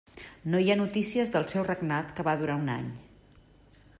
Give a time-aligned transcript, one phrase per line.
[0.53, 2.91] No hi ha notícies del seu regnat que va durar un any.